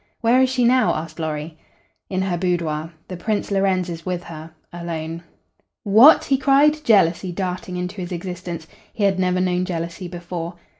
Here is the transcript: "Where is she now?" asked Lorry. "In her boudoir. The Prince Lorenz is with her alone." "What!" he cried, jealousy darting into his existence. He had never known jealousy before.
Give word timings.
"Where 0.21 0.41
is 0.41 0.49
she 0.49 0.63
now?" 0.63 0.95
asked 0.95 1.19
Lorry. 1.19 1.59
"In 2.09 2.23
her 2.23 2.35
boudoir. 2.35 2.91
The 3.07 3.17
Prince 3.17 3.51
Lorenz 3.51 3.87
is 3.87 4.03
with 4.03 4.23
her 4.23 4.49
alone." 4.73 5.21
"What!" 5.83 6.23
he 6.25 6.39
cried, 6.39 6.83
jealousy 6.83 7.31
darting 7.31 7.77
into 7.77 7.97
his 7.97 8.11
existence. 8.11 8.65
He 8.91 9.03
had 9.03 9.19
never 9.19 9.39
known 9.39 9.63
jealousy 9.63 10.07
before. 10.07 10.55